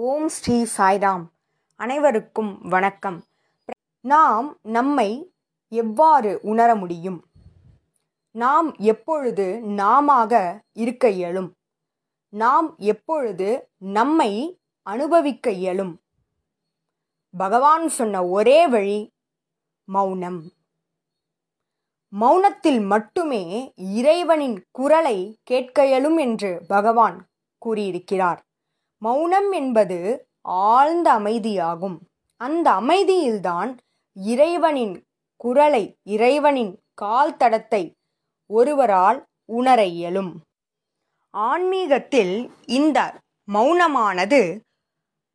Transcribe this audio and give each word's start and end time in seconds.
ஓம் 0.00 0.28
ஸ்ரீ 0.28 0.66
சாய்ராம். 0.76 1.24
அனைவருக்கும் 1.76 2.60
வணக்கம். 2.62 3.24
நாம் 4.00 4.58
நம்மை 4.62 5.34
எவ்வாறு 5.68 6.38
உணர 6.42 6.74
முடியும்? 6.74 7.24
நாம் 8.30 8.76
எப்பொழுது 8.76 9.60
நாமாக 9.60 10.62
இருக்க 10.72 11.08
இயலும்? 11.08 11.54
நாம் 12.28 12.74
எப்பொழுது 12.78 13.70
நம்மை 13.78 14.60
அனுபவிக்க 14.82 15.50
இயலும்? 15.50 16.00
பகவான் 17.38 17.88
சொன்ன 17.88 18.26
ஒரே 18.26 18.68
வழி 18.68 19.12
மௌனம். 19.84 20.52
மௌனத்தில் 22.20 22.86
மட்டுமே 22.86 23.72
இறைவனின் 23.76 24.66
குரலை 24.70 25.38
கேட்க 25.42 25.86
இயலும் 25.86 26.16
என்று 26.16 26.64
பகவான் 26.68 27.26
கூறியிருக்கிறார். 27.58 28.46
மௌனம் 28.98 29.52
என்பது 29.52 30.28
ஆழ்ந்த 30.40 31.12
அமைதியாகும். 31.18 31.98
அந்த 32.36 32.70
அமைதியில்தான் 32.70 33.76
இறைவனின் 34.14 35.04
குரலை 35.36 35.96
இறைவனின் 36.02 36.80
கால் 36.94 37.36
தடத்தை 37.36 37.92
ஒருவரால் 38.46 39.26
உணர 39.44 39.84
இயலும். 39.84 40.40
ஆன்மீகத்தில் 41.30 42.50
இந்த 42.66 43.14
மௌனமானது 43.52 44.60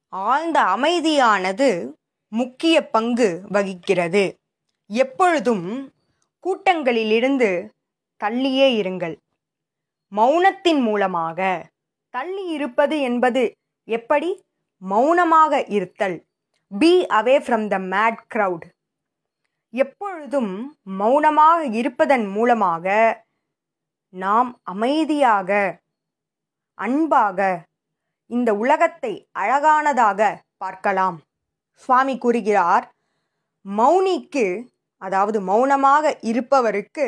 ஆழ்ந்த 0.10 0.62
அமைதியானது 0.62 1.94
முக்கிய 2.28 2.90
பங்கு 2.90 3.42
வகிக்கிறது. 3.50 4.34
எப்பொழுதும் 4.88 5.92
கூட்டங்களிலிருந்து 6.44 7.70
தள்ளியே 8.24 8.68
இருங்கள். 8.82 9.16
மௌனத்தின் 10.12 10.82
மூலமாக 10.82 11.70
தள்ளி 12.14 12.44
இருப்பது 12.56 12.96
என்பது 13.02 13.44
எப்படி? 13.88 14.30
மௌனமாக 14.82 15.54
இருத்தல். 15.78 16.18
Be 16.72 16.92
away 17.18 17.36
from 17.46 17.66
the 17.74 17.78
mad 17.94 18.22
crowd 18.34 18.66
எப்பொழுதும் 19.74 20.54
மௌனமாக 21.02 21.60
இருப்பதன் 21.80 22.26
மூலமாக 22.36 22.96
நாம் 24.14 24.50
அமைதியாக 24.74 25.52
அன்பாக 26.78 27.40
இந்த 28.32 28.50
உலகத்தை 28.64 29.14
அழகானதாக 29.40 30.22
பார்க்கலாம். 30.58 31.18
சுவாமி 31.84 32.16
கூறுகிறார் 32.18 32.86
மௌனிக்கு 33.66 34.46
அதாவது 35.02 35.40
மௌனமாக 35.42 36.14
இருப்பவருக்கு 36.32 37.08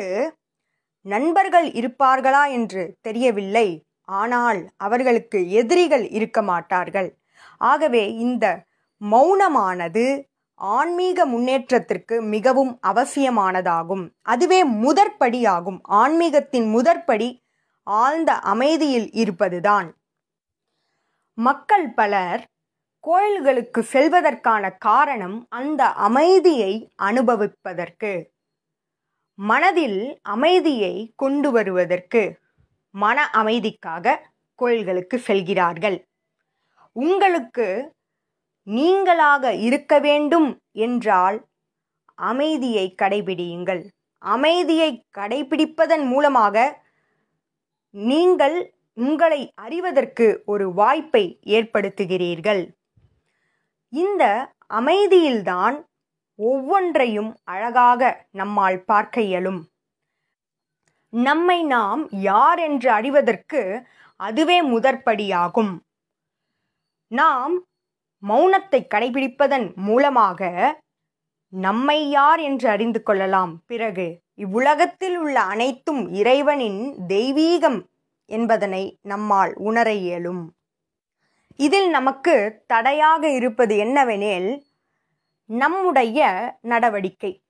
நண்பர்கள் 1.06 1.68
இருப்பார்களா 1.80 2.42
என்று 2.50 2.82
தெரியவில்லை. 3.00 3.68
ஆனால் 4.06 4.70
அவர்களுக்கு 4.76 5.50
எதிரிகள் 5.50 6.08
இருக்க 6.08 6.42
மாட்டார்கள். 6.42 7.18
ஆகவே 7.58 8.14
இந்த 8.14 8.64
மௌனமானது 9.00 10.24
ஆன்மீக 10.54 11.26
முன்னேற்றத்திற்கு 11.26 12.22
மிகவும் 12.22 12.78
அவசியமானதாகும். 12.86 14.08
அதுவே 14.22 14.64
முதற்படியாகும். 14.64 15.80
ஆன்மீகத்தின் 15.82 16.68
முதற்படி 16.70 17.44
ஆழ்ந்த 17.82 18.32
அமைதியில் 18.34 19.10
இருப்பதுதான். 19.12 19.96
மக்கள் 21.34 21.90
பலர் 21.90 22.44
கோயில்களுக்கு 23.00 23.82
செல்வதற்கான 23.92 24.76
காரணம் 24.78 25.46
அந்த 25.48 25.86
அமைதியை 25.86 26.92
அனுபவிப்பதற்கு 27.02 28.30
மனதில் 29.34 30.18
அமைதியை 30.22 31.12
கொண்டு 31.16 31.50
வருவதற்கு. 31.50 32.22
மன 33.02 33.18
அமைதிக்காக 33.32 34.16
கோயில்களுக்கு 34.58 35.16
செல்கிறார்கள். 35.18 35.98
உங்களுக்கு 36.96 37.66
நீங்களாக 38.66 39.44
இருக்க 39.66 39.94
வேண்டும் 39.98 40.48
என்றால் 40.86 41.36
அமைதியை 42.14 42.86
கடைபிடியுங்கள். 43.02 43.82
அமைதியை 44.22 44.90
கடைபிடிப்பதன் 45.18 46.06
மூலமாக 46.06 46.56
நீங்கள் 47.94 48.56
உங்களை 48.92 49.40
அறிவதற்கு 49.54 50.26
ஒரு 50.46 50.66
வாய்ப்பை 50.72 51.24
ஏற்படுத்துகிறீர்கள். 51.56 52.62
இந்த 53.92 54.24
அமைதியில்தான் 54.74 55.76
ஒவ்வொன்றையும் 56.38 57.30
அழகாக 57.44 58.02
நம்மால் 58.30 58.80
பார்க்க 58.84 59.20
இயலும். 59.20 59.60
நம்மை 61.24 61.62
நாம் 61.62 62.10
யார் 62.10 62.58
என்று 62.58 62.90
அறிவதற்கு 62.90 63.86
அதுவே 64.16 64.62
முதற்படியாகும். 64.62 65.84
நாம் 67.08 67.54
மௌனத்தை 68.22 68.80
கடைபிடிப்பதன் 68.94 69.74
மூலமாக 69.74 70.50
நம்மை 71.48 72.10
யார் 72.10 72.40
என்று 72.40 72.68
அறிந்து 72.68 73.02
கொள்ளலாம். 73.02 73.62
பிறகு 73.66 74.22
இவ்வுலகத்தில் 74.34 75.16
உள்ள 75.16 75.40
அனைத்தும் 75.40 76.12
இறைவனின் 76.12 76.94
தெய்வீகம் 77.08 77.80
என்பதனை 78.24 78.98
நம்மால் 79.02 79.54
உணர 79.54 79.92
இயலும். 79.92 80.54
இதில் 81.56 81.90
நமக்கு 81.90 82.64
தடையாக 82.66 83.30
இருப்பது 83.30 83.76
என்னவெனில் 83.76 84.62
நம்முடைய 85.44 86.28
நடவடிக்கை. 86.60 87.42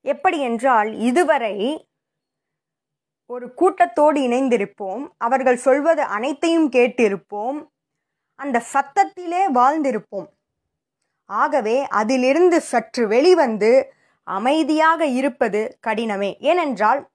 எப்படி 0.00 0.40
என்றால் 0.40 0.92
இதுவரை 0.92 1.56
ஒரு 3.26 3.54
கூட்டத்தோடு 3.54 4.20
இணைந்திருப்போம். 4.20 5.08
அவர்கள் 5.18 5.56
சொல்வது 5.56 6.02
அனைத்தையும் 6.02 6.70
கேட்டிருப்போம். 6.70 7.66
அந்த 8.34 8.62
சத்தத்திலே 8.72 9.42
வாழ்ந்திருப்போம். 9.54 10.26
ஆகவே 11.24 11.86
அதிலிருந்து 11.86 12.60
சற்று 12.60 13.06
வெளிவந்து 13.06 13.92
அமைதியாக 14.22 15.06
இருப்பது 15.06 15.78
கடினமே. 15.86 16.38
ஏனென்றால் 16.38 17.08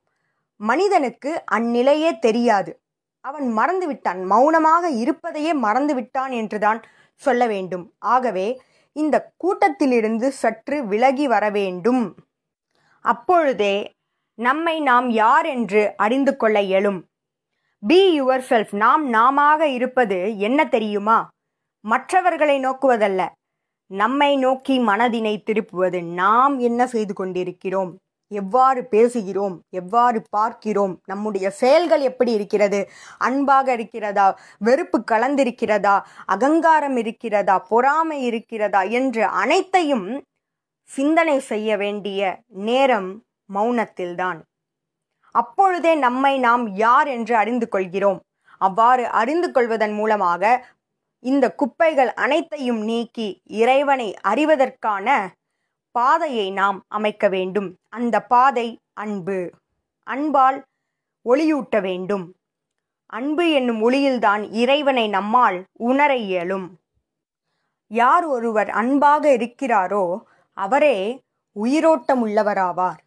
மனிதனுக்கு 0.56 1.44
அந்நிலையே 1.52 2.20
தெரியாது. 2.20 2.80
அவன் 3.20 3.52
மறந்து 3.52 3.88
விட்டான் 3.88 4.24
மௌனமாக 4.24 4.90
இருப்பதையே 4.90 5.54
மறந்து 5.54 5.94
விட்டான் 5.96 6.32
என்றுதான் 6.32 6.82
சொல்ல 7.16 7.48
வேண்டும். 7.48 7.94
ஆகவே 8.00 8.62
இந்த 8.92 9.34
கூட்டத்திலிருந்து 9.38 10.28
சற்று 10.32 10.86
விலகி 10.86 11.28
வர 11.28 11.50
வேண்டும். 11.50 12.16
அப்பொழுதே 13.02 13.94
நம்மை 14.40 14.80
நாம் 14.80 15.10
யார் 15.10 15.46
என்று 15.46 15.94
அறிந்து 15.98 16.38
கொள்ள 16.38 16.62
இயலும் 16.62 17.06
பி 17.88 18.22
யுவர் 18.22 18.44
செல்ஃப் 18.50 18.76
நாம் 18.76 19.10
நாமாக 19.10 19.68
இருப்பது 19.68 20.38
என்ன 20.38 20.68
தெரியுமா? 20.68 21.30
மற்றவர்களை 21.80 22.60
நோக்குவதல்ல. 22.60 23.30
நம்மை 23.86 24.38
நோக்கி 24.38 24.80
மனதினை 24.80 25.44
திருப்புவது. 25.44 26.04
நாம் 26.04 26.60
என்ன 26.60 26.88
செய்து 26.88 27.14
கொண்டிருக்கிறோம்? 27.14 27.98
எவ்வாறு 28.28 28.88
பேசுகிறோம்? 28.92 29.60
எவ்வாறு 29.70 30.22
பார்க்கிறோம்? 30.30 31.00
நம்முடைய 31.06 31.50
செயல்கள் 31.50 32.02
எப்படி 32.02 32.32
இருக்கிறது? 32.32 32.90
அன்பாக 33.18 33.74
இருக்கிறதா? 33.74 34.40
வெறுப்பு 34.60 35.04
கலந்திருக்கிறதா? 35.12 36.02
அகங்காரம் 36.26 36.98
இருக்கிறதா? 36.98 37.60
பொறாமை 37.60 38.24
இருக்கிறதா? 38.24 38.82
என்று 38.82 39.26
அனைத்தையும் 39.26 40.24
சிந்தனை 40.84 41.40
செய்ய 41.40 41.78
வேண்டிய 41.78 42.40
நேரம் 42.48 43.24
மௌனத்தில்தான். 43.54 44.40
அப்பொழுதே 45.36 45.96
நம்மை 45.96 46.40
நாம் 46.40 46.76
யார் 46.76 47.08
என்று 47.08 47.36
அறிந்து 47.36 47.70
கொள்கிறோம் 47.70 48.20
அவ்வாறு 48.58 49.08
அறிந்து 49.08 49.52
கொள்வதன் 49.52 49.94
மூலமாக 49.94 50.44
இந்த 51.20 51.46
குப்பைகள் 51.54 52.14
அனைத்தையும் 52.14 52.82
நீக்கி 52.84 53.42
இறைவனை 53.44 54.14
அறிவதற்கான 54.28 55.28
பாதையை 55.92 56.52
நாம் 56.52 56.82
அமைக்க 56.88 57.28
வேண்டும். 57.28 57.76
அந்த 57.90 58.16
பாதை 58.24 58.78
அன்பு. 58.94 59.52
அன்பால் 60.04 60.64
ஒளியூட்ட 61.26 61.82
வேண்டும். 61.82 62.26
அன்பு 63.06 63.50
என்னும் 63.50 63.90
ஒளியில்தான் 63.90 64.44
இறைவனை 64.52 65.08
நம்மால் 65.08 65.64
உணர 65.80 66.16
இயலும். 66.16 66.68
யார் 67.88 68.26
ஒருவர் 68.26 68.70
அன்பாக 68.70 69.24
இருக்கிறாரோ 69.38 70.18
அவரே 70.54 70.98
உயிரோட்டம் 71.56 72.28
உள்ளவராவார் 72.28 73.00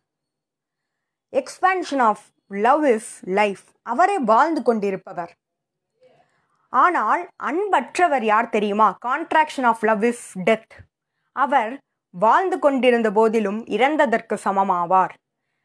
expansion 1.32 1.98
of 1.98 2.22
love 2.46 2.84
is 2.84 3.20
life 3.24 3.62
அவரே 3.82 4.18
வாழ்ந்து 4.18 4.62
கொண்டிருப்பவர். 4.62 5.32
ஆனால் 6.68 7.28
அன்பற்றவர் 7.36 8.24
யார் 8.24 8.48
தெரியுமா? 8.48 8.96
Contraction 9.06 9.64
of 9.64 9.84
love 9.84 10.04
is 10.04 10.38
death 10.38 10.74
அவர் 11.32 11.78
வாழ்ந்து 12.10 12.58
கொண்டிருந்த 12.58 13.10
போதிலும் 13.10 13.64
இறந்ததற்கு 13.64 14.36
சமமாவார். 14.44 15.10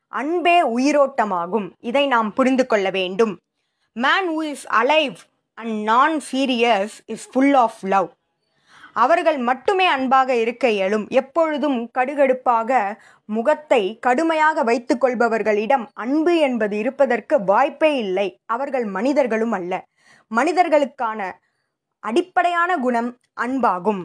அன்பே 0.08 0.58
உயிரோட்டமாகும். 0.78 1.72
இதை 1.80 2.08
நாம் 2.08 2.34
புரிந்து 2.34 2.66
கொள்ள 2.66 2.90
வேண்டும். 2.90 3.38
Man 3.94 4.30
who 4.30 4.44
is 4.44 4.68
alive 4.68 5.16
and 5.54 5.84
non 5.84 6.22
serious 6.32 6.96
is 7.06 7.30
full 7.30 7.54
of 7.54 7.80
love 7.82 8.12
அவர்கள் 8.98 9.38
மட்டுமே 9.50 9.86
அன்பாக 9.86 10.30
இருக்க 10.36 10.66
இயலும். 10.70 11.06
எப்பொழுதும் 11.10 11.80
கடுகடுப்பாக 11.98 12.72
முகத்தை 13.30 13.82
கடுமையாக 14.00 14.64
வைத்துக் 14.64 15.02
கொள்பவர்களிடம் 15.04 15.86
அன்பு 15.94 16.34
என்பது 16.38 16.76
இருப்பதற்கு 16.78 17.36
வாய்ப்பே 17.44 17.92
இல்லை. 17.98 18.28
அவர்கள் 18.46 18.86
மனிதர்களும் 18.98 19.52
அல்ல. 19.52 19.74
மனிதர்களுக்கான 20.32 21.20
அடிப்படையான 22.04 22.72
குணம் 22.78 23.10
அன்பாகும். 23.42 24.04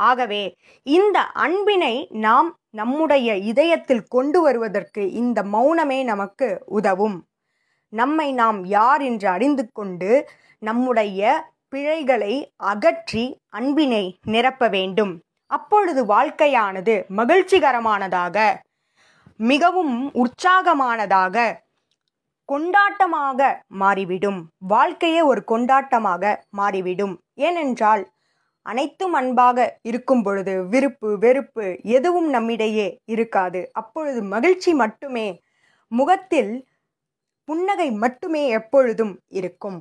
ஆகவே 0.00 0.42
இந்த 0.86 1.18
அன்பினை 1.44 1.94
நாம் 2.26 2.48
நம்முடைய 2.70 3.28
இதயத்தில் 3.50 4.04
கொண்டு 4.08 4.38
வருவதற்கு 4.40 5.02
இந்த 5.12 5.38
மௌனமே 5.54 5.98
நமக்கு 6.04 6.48
உதவும். 6.78 7.16
நம்மை 7.92 8.28
நாம் 8.32 8.58
யார் 8.76 9.02
என்று 9.02 9.28
அறிந்து 9.28 9.64
கொண்டு 9.72 10.10
நம்முடைய 10.62 11.22
பிழைகளை 11.68 12.34
அகற்றி 12.56 13.24
அன்பினை 13.48 14.04
நிரப்ப 14.24 14.68
வேண்டும். 14.68 15.14
அப்பொழுது 15.46 16.00
வாழ்க்கையானது 16.04 16.94
மகிழ்ச்சிகரமானதாக 17.16 18.36
மிகவும் 19.36 19.96
உற்சாகமானதாக 20.14 21.36
கொண்டாட்டமாக 22.48 23.40
மாறிவிடும். 23.66 24.40
வாழ்க்கையே 24.58 25.22
ஒரு 25.22 25.40
கொண்டாட்டமாக 25.46 26.36
மாறிவிடும். 26.50 27.14
ஏனென்றால் 27.34 28.04
அனைத்தும் 28.62 29.12
அன்பாக 29.12 29.58
இருக்கும் 29.82 30.22
பொழுது 30.22 30.54
விருப்பு 30.68 31.18
வெறுப்பு 31.18 31.66
எதுவும் 31.82 32.28
நம்மிடையே 32.28 32.98
இருக்காது. 33.04 33.60
அப்பொழுது 33.72 34.22
மகிழ்ச்சி 34.22 34.74
மட்டுமே 34.74 35.26
முகத்தில் 35.92 36.66
புன்னகை 37.44 37.90
மட்டுமே 37.90 38.48
எப்பொழுதும் 38.48 39.14
இருக்கும். 39.28 39.78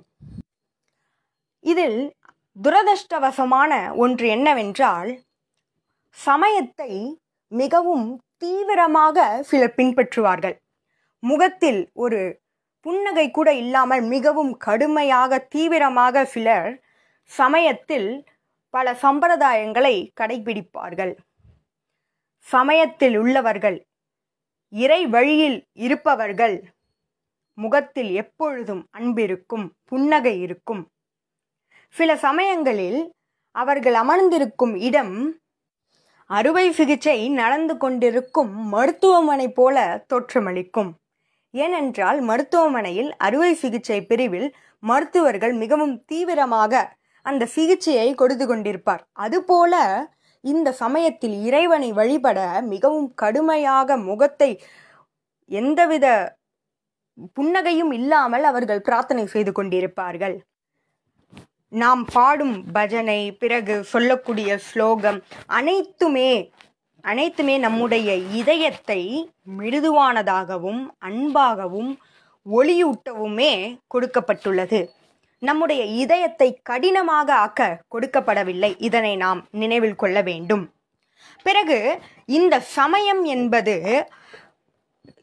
இதில் 1.59 2.00
துரதிருஷ்டவசமான 2.63 3.95
ஒன்று 3.95 4.27
என்னவென்றால் 4.27 5.12
சமயத்தை 6.12 7.19
மிகவும் 7.48 8.21
தீவிரமாக 8.38 9.42
சிலர் 9.42 9.75
பின்பற்றுவார்கள். 9.75 10.57
முகத்தில் 11.19 11.89
ஒரு 11.94 12.39
புன்னகை 12.81 13.31
கூட 13.31 13.54
இல்லாமல் 13.54 14.01
மிகவும் 14.01 14.57
கடுமையாக 14.57 15.39
தீவிரமாக 15.39 16.25
சிலர் 16.25 16.83
சமயத்தில் 17.31 18.25
பல 18.69 18.94
சம்பிரதாயங்களை 19.01 19.95
கடைபிடிப்பார்கள் 20.19 21.13
சமயத்தில் 22.42 23.15
உள்ளவர்கள் 23.18 23.88
இறை 24.69 25.07
வழியில் 25.07 25.68
இருப்பவர்கள் 25.74 26.74
முகத்தில் 27.54 28.12
எப்பொழுதும் 28.12 28.83
அன்பிருக்கும் 28.92 29.75
புன்னகை 29.86 30.39
இருக்கும். 30.39 30.83
சில 31.97 32.11
சமயங்களில் 32.25 32.99
அவர்கள் 33.55 33.95
அமர்ந்திருக்கும் 34.01 34.73
இடம் 34.88 35.15
அறுவை 36.29 36.65
சிகிச்சை 36.77 37.17
நடந்து 37.39 37.73
கொண்டிருக்கும் 37.77 38.51
மருத்துவமனை 38.73 39.47
போல 39.59 39.77
தோற்றமளிக்கும். 40.11 40.89
ஏனென்றால் 41.53 42.19
மருத்துவமனையில் 42.29 43.09
அறுவை 43.27 43.51
சிகிச்சை 43.61 43.99
பிரிவில் 44.09 44.49
மருத்துவர்கள் 44.83 45.53
மிகவும் 45.61 45.95
தீவிரமாக 46.05 46.73
அந்த 47.25 47.47
சிகிச்சையை 47.55 48.09
கொடுத்து 48.15 48.45
கொண்டிருப்பார். 48.47 49.03
அதுபோல 49.25 49.73
இந்த 50.44 50.69
சமயத்தில் 50.81 51.35
இறைவனை 51.47 51.89
வழிபட 51.99 52.39
மிகவும் 52.73 53.07
கடுமையாக 53.21 53.97
முகத்தை 54.09 54.51
எந்தவித 55.51 56.05
புன்னகையும் 57.38 57.91
இல்லாமல் 57.99 58.45
அவர்கள் 58.51 58.85
பிரார்த்தனை 58.88 59.25
செய்து 59.35 59.51
கொண்டிருப்பார்கள். 59.51 60.38
நாம் 61.71 62.05
பாடும் 62.05 62.71
பஜனை 62.71 63.31
பிறகு 63.31 63.83
சொல்லக்கூடிய 63.83 64.57
ஸ்லோகம் 64.57 65.23
அனைத்துமே 65.47 66.51
அனைத்துமே 67.01 67.57
நம்முடைய 67.57 68.15
இதயத்தை 68.15 69.31
மிருதுவானதாகவும் 69.57 70.81
அன்பாகவும் 70.99 71.91
ஒளியூட்டவுமே 72.45 73.51
கொடுக்கப்பட்டுள்ளது. 73.93 74.79
நம்முடைய 75.39 75.83
இதயத்தை 75.83 76.59
கடினமாக 76.63 77.33
ஆக்க 77.33 77.79
கொடுக்கப்படவில்லை. 77.95 78.75
இதனை 78.77 79.15
நாம் 79.15 79.47
நினைவில் 79.51 79.95
கொள்ள 79.95 80.21
வேண்டும். 80.21 80.73
பிறகு 81.43 81.99
இந்த 82.25 82.59
சமயம் 82.59 83.23
என்பது 83.23 84.05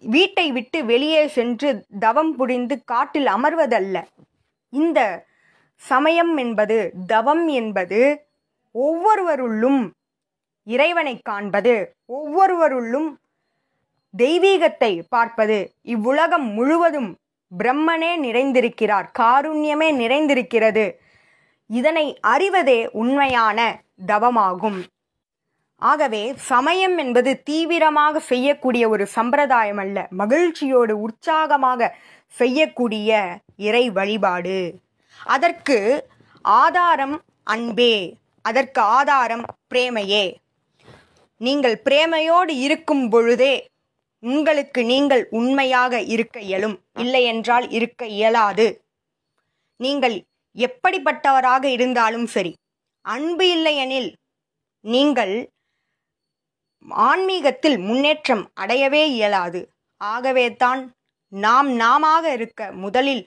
வீட்டை 0.00 0.52
விட்டு 0.52 0.84
வெளியே 0.84 1.26
சென்று 1.26 1.86
தவம் 1.98 2.36
புரிந்து 2.36 2.84
காட்டில் 2.84 3.26
அமர்வதல்ல. 3.26 3.96
இந்த 4.68 5.00
சமயம் 5.90 6.32
என்பது 6.36 6.78
தவம் 7.06 7.44
என்பது 7.60 8.00
ஒவ்வொருவருள்ளும் 8.74 9.82
இறைவனை 10.66 11.14
காண்பது 11.22 11.74
ஒவ்வொருவருள்ளும் 12.12 13.08
தெய்வீகத்தை 14.14 14.92
பார்ப்பது. 15.08 15.58
இவ்வுலகம் 15.94 16.46
முழுவதும் 16.56 17.10
பிரம்மனே 17.52 18.12
நிறைந்திருக்கிறார் 18.26 19.08
காருண்யமே 19.18 19.88
நிறைந்திருக்கிறது. 20.02 20.84
இதனை 21.70 22.06
அறிவதே 22.34 22.80
உண்மையான 22.92 23.58
தவமாகும். 24.06 24.80
ஆகவே 25.82 26.22
சமயம் 26.50 26.96
என்பது 26.98 27.30
தீவிரமாக 27.48 28.20
செய்யக்கூடிய 28.30 28.84
ஒரு 28.88 29.04
சம்பிரதாயம் 29.16 29.80
அல்ல 29.84 30.06
மகிழ்ச்சியோடு 30.20 30.94
உற்சாகமாக 31.06 31.90
செய்யக்கூடிய 32.34 33.10
இறை 33.68 33.84
வழிபாடு. 33.90 34.58
அதற்கு 35.24 35.76
ஆதாரம் 36.42 37.16
அன்பே 37.52 37.94
அதற்கு 38.44 38.80
ஆதாரம் 38.80 39.44
பிரேமையே. 39.74 40.24
நீங்கள் 41.40 41.76
பிரேமையோடு 41.86 42.52
இருக்கும் 42.66 43.04
பொழுதே 43.08 43.54
உங்களுக்கு 44.22 44.80
நீங்கள் 44.84 45.22
உண்மையாக 45.38 45.94
இருக்க 46.14 46.36
இயலும் 46.40 46.76
இல்லையென்றால் 47.02 47.66
இருக்க 47.70 48.06
இயலாது. 48.18 48.66
நீங்கள் 49.80 50.16
எப்படிப்பட்டவராக 50.56 51.64
இருந்தாலும் 51.76 52.28
சரி 52.34 52.52
அன்பு 53.04 53.46
இல்லையெனில் 53.56 54.10
நீங்கள் 54.84 55.34
ஆன்மீகத்தில் 57.08 57.78
முன்னேற்றம் 57.78 58.44
அடையவே 58.54 59.02
இயலாது. 59.16 59.60
ஆகவே 60.00 60.46
தான் 60.62 60.82
நாம் 61.32 61.68
நாமாக 61.82 62.24
இருக்க 62.32 62.72
முதலில் 62.84 63.22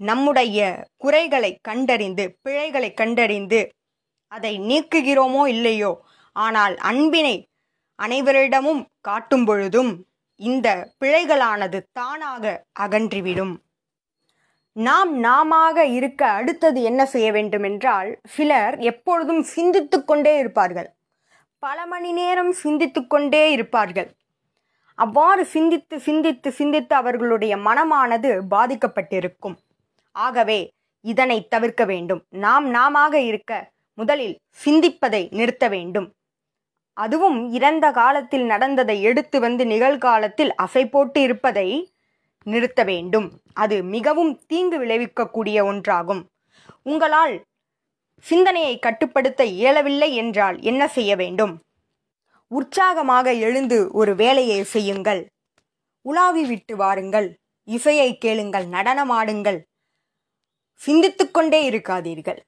நம்முடைய 0.00 0.86
குறைகளை 0.96 1.58
கண்டறிந்து 1.62 2.38
பிழைகளை 2.42 2.94
கண்டறிந்து 2.94 3.60
அதை 4.32 4.52
நீக்குகிறோமோ 4.60 5.46
இல்லையோ? 5.46 5.92
ஆனால் 6.32 6.76
அன்பினை 6.76 7.48
அனைவரிடமும் 7.98 8.82
காட்டும் 9.00 9.44
பொழுதும் 9.44 10.06
இந்த 10.40 10.68
பிழைகளானது 11.00 11.78
தானாக 11.92 12.64
அகன்றிவிடும். 12.80 13.54
நாம் 14.72 15.12
நாமாக 15.18 15.86
இருக்க 15.86 16.26
அடுத்தது 16.26 16.82
என்ன 16.82 17.06
செய்ய 17.06 17.32
வேண்டும் 17.32 17.62
என்றால் 17.62 18.10
சிலர் 18.28 18.78
எப்பொழுதும் 18.78 19.42
சிந்தித்து 19.42 20.04
கொண்டே 20.04 20.38
இருப்பார்கள். 20.38 20.94
பல 21.58 21.86
மணி 21.86 22.12
நேரம் 22.12 22.52
சிந்தித்து 22.52 23.06
கொண்டே 23.06 23.50
இருப்பார்கள். 23.50 24.10
அவ்வாறு 24.94 25.44
சிந்தித்து 25.44 26.00
சிந்தித்து 26.00 26.52
சிந்தித்து 26.52 26.94
அவர்களுடைய 26.94 27.56
மனமானது 27.56 28.30
பாதிக்கப்பட்டிருக்கும். 28.50 29.56
ஆகவே 30.18 30.60
இதனை 31.04 31.48
தவிர்க்க 31.48 31.84
வேண்டும். 31.84 32.22
நாம் 32.28 32.66
நாமாக 32.68 33.20
இருக்க 33.20 33.70
முதலில் 33.94 34.38
சிந்திப்பதை 34.64 35.22
நிறுத்த 35.30 35.68
வேண்டும். 35.68 36.08
அதுவும் 36.92 37.38
இறந்த 37.52 37.90
காலத்தில் 37.90 38.44
நடந்ததை 38.44 39.02
எடுத்து 39.02 39.40
வந்து 39.40 39.66
நிகழ்காலத்தில் 39.66 40.52
அசை 40.62 40.84
போட்டு 40.90 41.20
இருப்பதை 41.20 41.68
நிறுத்த 42.42 42.84
வேண்டும். 42.84 43.28
அது 43.52 43.82
மிகவும் 43.82 44.32
தீங்கு 44.46 44.78
விளைவிக்கக்கூடிய 44.84 45.58
ஒன்றாகும். 45.70 46.22
உங்களால் 46.82 47.34
சிந்தனையை 48.24 48.78
கட்டுப்படுத்த 48.78 49.44
இயலவில்லை 49.44 50.10
என்றால் 50.14 50.56
என்ன 50.60 50.88
செய்ய 50.88 51.16
வேண்டும்? 51.16 51.54
உற்சாகமாக 52.48 53.32
எழுந்து 53.32 53.78
ஒரு 53.92 54.14
வேலையை 54.14 54.60
செய்யுங்கள். 54.64 55.22
உலாவி 56.02 56.44
விட்டு 56.44 56.76
வாருங்கள். 56.76 57.28
இசையை 57.68 58.10
கேளுங்கள். 58.18 58.66
நடனமாடுங்கள் 58.66 59.58
சிந்தித்துக்கொண்டே 60.86 61.60
இருக்காதீர்கள். 61.70 62.38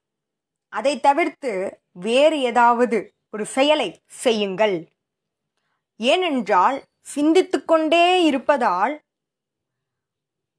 அதை 0.69 1.01
தவிர்த்து 1.01 1.81
வேறு 1.93 2.41
ஏதாவது 2.41 3.13
ஒரு 3.31 3.47
செயலை 3.47 3.99
செய்யுங்கள். 4.07 4.89
ஏனென்றால் 5.97 6.83
சிந்தித்துக்கொண்டே 7.15 8.23
இருப்பதால் 8.23 9.01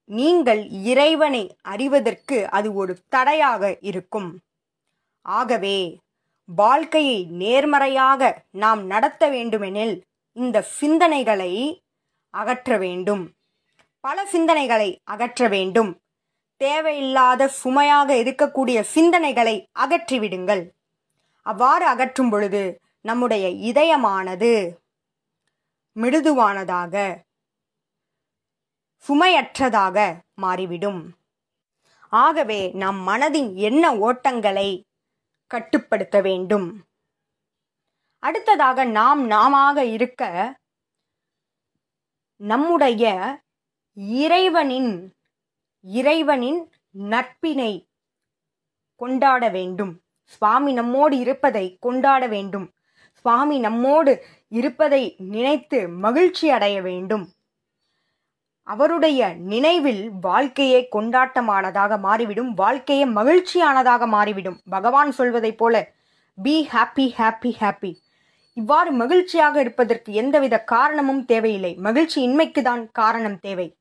நீங்கள் 0.05 0.67
இறைவனை 0.69 1.55
அறிவதற்கு 1.61 2.49
அது 2.49 2.73
ஒரு 2.73 2.97
தடையாக 3.09 3.77
இருக்கும். 3.79 4.39
ஆகவே 5.21 5.97
வாழ்க்கையை 6.45 7.25
நேர்மறையாக 7.25 8.43
நாம் 8.51 8.85
நடத்த 8.85 9.29
வேண்டுமெனில் 9.29 10.03
இந்த 10.33 10.67
சிந்தனைகளை 10.81 11.79
அகற்ற 12.29 12.77
வேண்டும். 12.77 13.31
பல 13.99 14.27
சிந்தனைகளை 14.31 14.95
அகற்ற 15.03 15.47
வேண்டும். 15.47 16.00
தேவையில்லாத 16.65 17.47
சுமையாக 17.61 18.09
இருக்கக்கூடிய 18.23 18.77
சிந்தனைகளை 18.95 19.55
அகற்றிவிடுங்கள். 19.79 20.63
அவ்வாறு 21.45 21.85
அகற்றும் 21.85 22.29
பொழுது 22.29 22.63
நம்முடைய 23.01 23.45
இதயமானது 23.69 24.51
மிருதுவானதாக 25.95 26.95
சுமையற்றதாக 29.05 29.97
மாறிவிடும். 30.35 31.01
ஆகவே 32.23 32.61
நம் 32.81 32.99
மனதின் 33.07 33.49
எண்ண 33.67 33.83
ஓட்டங்களை 34.07 34.69
கட்டுப்படுத்த 35.51 36.17
வேண்டும். 36.21 36.67
அடுத்ததாக 38.23 38.83
நாம் 38.97 39.21
நாமாக 39.25 39.77
இருக்க 39.95 40.21
நம்முடைய 42.41 43.03
இறைவனின் 44.23 44.91
இறைவனின் 45.81 46.69
நட்பினை 46.99 47.87
கொண்டாட 48.95 49.49
வேண்டும். 49.49 49.99
சுவாமி 50.23 50.73
நம்மோடு 50.73 51.17
இருப்பதை 51.17 51.77
கொண்டாட 51.79 52.27
வேண்டும். 52.27 52.73
சுவாமி 53.11 53.59
நம்மோடு 53.59 54.23
இருப்பதை 54.47 55.15
நினைத்து 55.17 55.89
மகிழ்ச்சி 55.89 56.49
அடைய 56.49 56.81
வேண்டும். 56.81 57.29
அவருடைய 58.63 59.33
நினைவில் 59.33 60.11
வாழ்க்கையே 60.11 60.87
கொண்டாட்டமானதாக 60.91 61.99
மாறிவிடும். 61.99 62.53
வாழ்க்கையே 62.53 63.05
மகிழ்ச்சியானதாக 63.05 64.07
மாறிவிடும். 64.07 64.61
பகவான் 64.69 65.11
சொல்வதைப் 65.11 65.57
போல 65.57 65.93
பி 66.43 66.69
ஹாப்பி 66.71 67.13
ஹாப்பி 67.17 67.53
ஹாப்பி 67.59 67.95
இவ்வாறு 68.53 68.91
மகிழ்ச்சியாக 68.91 69.59
இருப்பதற்கு 69.59 70.13
எந்தவித 70.13 70.63
காரணமும் 70.63 71.25
தேவையில்லை. 71.25 71.75
மகிழ்ச்சி 71.75 72.27
இன்மைக்கு 72.27 72.61
தான் 72.61 72.91
காரணம் 72.91 73.39
தேவை. 73.39 73.77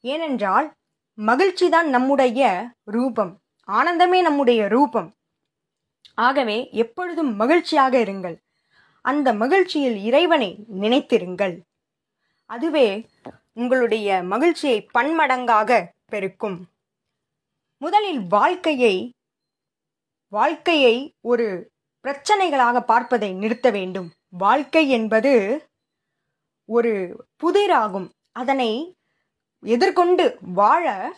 ஏனென்றால் 0.00 0.75
மகிழ்ச்சி 1.18 1.68
தான் 1.68 1.88
நம்முடைய 1.88 2.70
ரூபம். 2.84 3.38
ஆனந்தமே 3.68 4.20
நம்முடைய 4.20 4.68
ரூபம். 4.68 5.14
ஆகவே 6.14 6.68
எப்பொழுதும் 6.70 7.36
மகிழ்ச்சியாக 7.36 7.98
இருங்கள். 7.98 8.36
அந்த 9.00 9.32
மகிழ்ச்சியில் 9.32 9.96
இறைவனை 9.96 10.64
நினைத்திருங்கள். 10.80 11.60
அதுவே 12.46 13.06
உங்களுடைய 13.52 14.22
மகிழ்ச்சியை 14.22 14.86
பன்மடங்காக 14.98 15.84
பெருக்கும். 16.06 16.66
முதலில் 17.78 18.26
வாழ்க்கையை 18.26 19.12
வாழ்க்கையை 20.28 21.14
ஒரு 21.20 21.70
பிரச்சனைகளாக 22.04 22.80
பார்ப்பதை 22.80 23.32
நிறுத்த 23.32 23.70
வேண்டும். 23.70 24.12
வாழ்க்கை 24.28 24.88
என்பது 24.88 25.62
ஒரு 26.64 27.24
புதிராகும். 27.42 28.08
அதனை 28.32 28.95
எதிர்கொண்டு 29.66 30.38
வாழ 30.40 31.12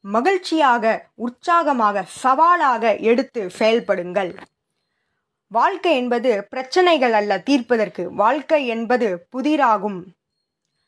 மகிழ்ச்சியாக 0.00 1.08
உற்சாகமாக 1.14 2.02
சவாலாக 2.06 2.96
எடுத்து 2.96 3.50
செயல்படுங்கள். 3.58 4.36
வாழ்க்கை 5.46 5.96
என்பது 5.96 6.46
பிரச்சனைகள் 6.50 7.12
அல்ல 7.12 7.38
தீர்ப்பதற்கு. 7.38 8.04
வாழ்க்கை 8.12 8.66
என்பது 8.66 9.26
புதிராகும். 9.36 10.02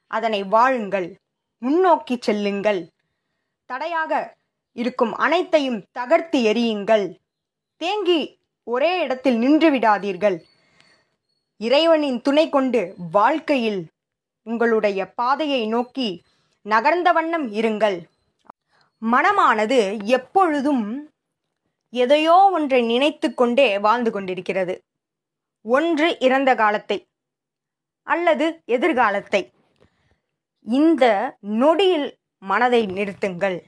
அதனை 0.07 0.45
வாழுங்கள். 0.45 1.17
முன்னோக்கி 1.59 2.19
செல்லுங்கள். 2.21 2.89
தடையாக 3.65 4.37
இருக்கும் 4.73 5.15
அனைத்தையும் 5.15 5.85
தகர்த்து 5.93 6.39
எறியுங்கள். 6.41 7.07
தேங்கி 7.77 8.41
ஒரே 8.65 9.01
இடத்தில் 9.01 9.39
நின்று 9.39 9.71
விடாதீர்கள். 9.71 10.39
இறைவனின் 11.57 12.21
துணை 12.21 12.49
கொண்டு 12.49 12.95
வாழ்க்கையில் 13.13 13.87
உங்களுடைய 14.43 15.01
பாதையை 15.11 15.67
நோக்கி 15.67 16.23
நகர்ந்த 16.63 17.13
வண்ணம் 17.13 17.53
இருங்கள். 17.53 18.03
மனமானது 19.03 20.05
எப்பொழுதும் 20.05 21.11
எதையோ 21.91 22.51
ஒன்றை 22.53 22.83
நினைத்து 22.83 23.35
கொண்டே 23.35 23.79
வாழ்ந்து 23.79 24.11
கொண்டிருக்கிறது. 24.11 24.85
ஒன்று 25.63 26.17
இறந்த 26.19 26.55
காலத்தை 26.55 27.07
அல்லது 28.03 28.63
எதிர்காலத்தை. 28.65 29.53
இந்த 30.63 31.37
நொடியில் 31.41 32.19
மனதை 32.39 32.87
நிறுத்துங்கள். 32.87 33.61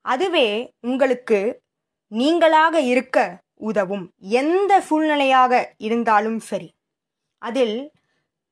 அதுவே 0.00 0.72
உங்களுக்கு 0.80 1.62
நீங்களாக 2.10 2.74
இருக்க 2.74 3.40
உதவும். 3.54 4.12
எந்த 4.18 4.82
சூழ்நிலையாக 4.90 5.64
இருந்தாலும் 5.76 6.38
சரி. 6.38 6.74
அதில் 7.38 7.92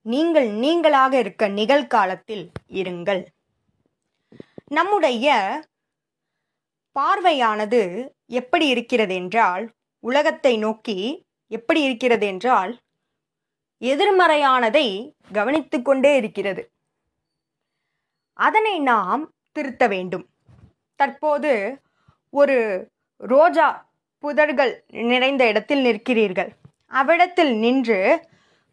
நீங்கள் 0.06 0.48
நீங்களாக 0.62 1.12
இருக்க 1.18 1.44
நிகழ்காலத்தில் 1.48 2.44
இருங்கள். 2.80 3.22
நம்முடைய 4.68 5.34
பார்வையானது 6.96 7.80
எப்படி 8.40 8.66
இருக்கிறது 8.68 9.14
என்றால் 9.14 9.64
உலகத்தை 10.04 10.52
நோக்கி 10.56 10.98
எப்படி 11.50 11.80
இருக்கிறது 11.82 12.26
என்றால் 12.26 12.72
எதிர்மறையானதை 13.82 14.86
கவனித்து 15.32 15.78
கொண்டே 15.82 16.12
இருக்கிறது. 16.16 16.62
அதனை 18.38 18.74
நாம் 18.92 19.22
திருத்த 19.56 19.84
வேண்டும். 19.88 20.24
தற்போது 21.00 21.52
ஒரு 22.30 22.56
ரோஜா 23.16 23.68
புதர்கள் 24.24 24.72
நிறைந்த 25.12 25.42
இடத்தில் 25.46 25.84
நிற்கிறீர்கள். 25.84 26.50
அவ்விடத்தில் 26.92 27.52
நின்று 27.58 28.00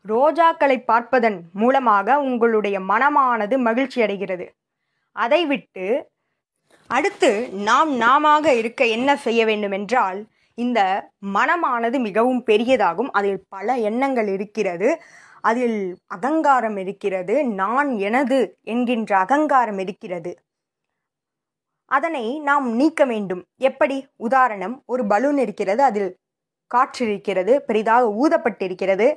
ரோஜாக்களை 0.08 0.84
பார்ப்பதன் 0.84 1.50
மூலமாக 1.54 2.20
உங்களுடைய 2.20 2.80
மனமானது 2.80 3.58
மகிழ்ச்சி 3.58 4.02
அடைகிறது. 4.02 4.54
அதை 5.12 5.46
விட்டு 5.46 6.12
அடுத்து 6.88 7.50
நாம் 7.50 7.96
நாமாக 7.96 8.54
இருக்க 8.54 8.86
என்ன 8.86 9.16
செய்ய 9.16 9.46
வேண்டும் 9.46 9.72
என்றால் 9.72 10.26
இந்த 10.56 11.10
மனமானது 11.34 12.00
மிகவும் 12.00 12.44
பெரியதாகும். 12.46 13.10
அதில் 13.12 13.44
பல 13.50 13.78
எண்ணங்கள் 13.78 14.28
இருக்கிறது. 14.28 15.02
அதில் 15.42 15.98
அகங்காரம் 16.08 16.78
இருக்கிறது. 16.78 17.46
நான் 17.46 17.98
எனது 17.98 18.58
என்கின்ற 18.64 19.18
அகங்காரம் 19.18 19.78
இருக்கிறது. 19.78 20.40
அதனை 21.86 22.40
நாம் 22.40 22.76
நீக்க 22.76 23.06
வேண்டும். 23.06 23.46
எப்படி? 23.58 24.08
உதாரணம் 24.16 24.84
ஒரு 24.86 25.06
பலூன் 25.08 25.38
இருக்கிறது. 25.38 25.84
அதில் 25.84 26.18
காற்று 26.68 27.06
இருக்கிறது 27.08 27.62
பெரிதாக 27.62 28.14
ஊதப்பட்டிருக்கிறது. 28.24 29.14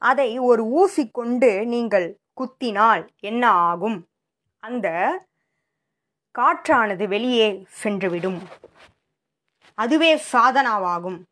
அதை 0.00 0.38
ஒரு 0.38 0.64
ஊசி 0.64 1.10
கொண்டு 1.10 1.66
நீங்கள் 1.66 2.18
குத்தினால் 2.34 3.08
என்ன 3.20 3.50
ஆகும்? 3.50 4.08
அந்த 4.58 4.88
காற்றானது 6.38 7.08
வெளியே 7.08 7.66
சென்றுவிடும். 7.82 8.38
அதுவே 9.74 10.22
சாதனாவாகும். 10.32 11.22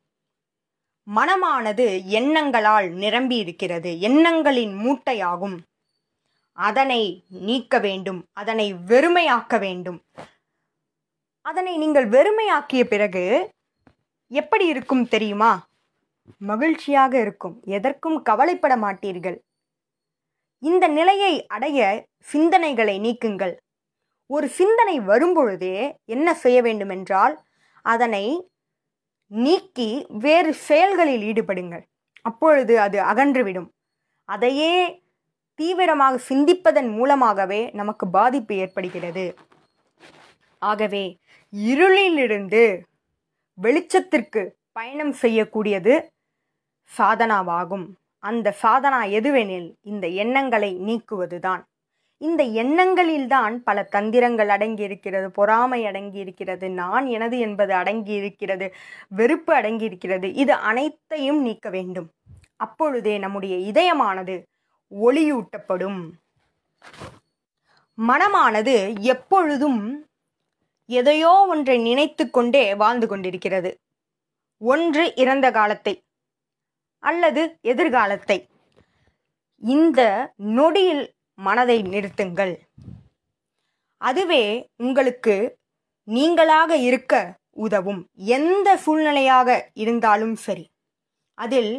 மனமானது 1.17 2.05
எண்ணங்களால் 2.05 2.91
நிரம்பி 2.91 3.37
இருக்கிறது 3.37 4.01
எண்ணங்களின் 4.01 4.75
மூட்டையாகும். 4.75 5.59
அதனை 6.53 7.25
நீக்க 7.29 7.79
வேண்டும். 7.79 8.27
அதனை 8.33 8.75
வெறுமையாக்க 8.75 9.59
வேண்டும். 9.59 10.03
அதனை 11.41 11.79
நீங்கள் 11.79 12.09
வெறுமையாக்கிய 12.09 12.85
பிறகு 12.85 13.51
எப்படி 14.29 14.67
இருக்கும் 14.67 15.09
தெரியுமா? 15.09 15.68
மகிழ்ச்சியாக 16.37 17.21
இருக்கும். 17.21 17.61
எதற்கும் 17.65 18.23
கவலைப்பட 18.23 18.77
மாட்டீர்கள். 18.77 19.39
இந்த 20.63 20.89
நிலையை 20.89 21.47
அடைய 21.47 22.07
சிந்தனைகளை 22.33 22.97
நீக்குங்கள். 23.01 23.57
ஒரு 24.27 24.49
சிந்தனை 24.49 25.01
வரும்பொழுதே 25.01 25.93
என்ன 26.05 26.35
செய்ய 26.35 26.63
வேண்டுமென்றால் 26.63 27.35
அதனை 27.83 28.51
நீக்கி 29.27 30.07
வேறு 30.09 30.55
செயல்களில் 30.55 31.23
ஈடுபடுங்கள். 31.23 31.83
அப்பொழுது 32.23 32.81
அது 32.81 32.99
அகன்றுவிடும். 33.03 33.69
அதையே 34.25 35.03
தீவிரமாக 35.55 36.21
சிந்திப்பதன் 36.29 36.91
மூலமாகவே 36.91 37.71
நமக்கு 37.71 38.09
பாதிப்பு 38.09 38.55
ஏற்படுகிறது. 38.55 39.37
ஆகவே 40.59 41.17
இருளிலிருந்து 41.53 42.63
வெளிச்சத்திற்கு 43.63 44.43
பயணம் 44.73 45.13
செய்யக்கூடியது 45.13 46.11
சாதனாவாகும். 46.97 47.87
அந்த 48.19 48.55
சாதனா 48.63 49.01
எதுவெனில் 49.19 49.75
இந்த 49.83 50.07
எண்ணங்களை 50.07 50.71
நீக்குவதுதான். 50.87 51.63
இந்த 52.21 52.45
எண்ணங்களில்தான் 52.45 53.57
பல 53.65 53.89
தந்திரங்கள் 53.91 54.49
அடங்கி 54.49 54.83
இருக்கிறது 54.83 55.31
பொறாமை 55.31 55.87
அடங்கி 55.87 56.19
இருக்கிறது 56.19 56.71
நான் 56.71 57.07
எனது 57.07 57.39
என்பது 57.39 57.75
அடங்கி 57.75 58.13
இருக்கிறது 58.13 58.75
வெறுப்பு 59.09 59.55
அடங்கி 59.55 59.85
இருக்கிறது 59.85 60.33
இது 60.33 60.53
அனைத்தையும் 60.53 61.41
நீக்க 61.43 61.71
வேண்டும். 61.71 62.09
அப்பொழுதே 62.57 63.19
நம்முடைய 63.19 63.57
இதயமானது 63.71 64.43
ஒளியூட்டப்படும். 64.93 66.01
மனமானது 67.99 68.75
எப்பொழுதும் 69.01 69.81
எதையோ 70.87 71.47
ஒன்றை 71.49 71.79
நினைத்து 71.79 72.31
கொண்டே 72.31 72.75
வாழ்ந்து 72.75 73.07
கொண்டிருக்கிறது. 73.07 73.71
ஒன்று 74.61 75.05
இறந்த 75.15 75.51
காலத்தை 75.51 75.95
அல்லது 77.03 77.43
எதிர்காலத்தை. 77.73 78.39
இந்த 79.63 80.01
நொடியில் 80.57 81.05
மனதை 81.39 81.79
நிறுத்துங்கள். 81.93 82.55
அதுவே 84.01 84.43
உங்களுக்கு 84.87 85.35
நீங்களாக 86.09 86.71
இருக்க 86.89 87.15
உதவும். 87.67 88.03
எந்த 88.37 88.69
சூழ்நிலையாக 88.85 89.49
இருந்தாலும் 89.83 90.37
சரி 90.47 90.67
அதில் 91.39 91.73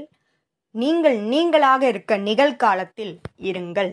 நீங்கள் 0.76 1.18
நீங்களாக 1.32 1.82
இருக்க 1.88 2.14
நிகழ்காலத்தில் 2.30 3.16
இருங்கள். 3.50 3.92